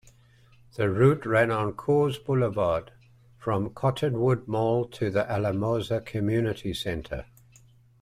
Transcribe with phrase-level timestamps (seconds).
[0.77, 2.91] The route ran on Coors Boulevard
[3.37, 7.27] from Cottonwood Mall to the Alamosa Community Center.